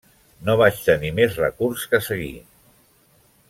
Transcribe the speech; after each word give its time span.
No 0.47 0.53
vaig 0.61 0.79
tenir 0.85 1.11
més 1.19 1.37
recurs 1.43 1.87
que 1.93 2.03
seguir. 2.09 2.35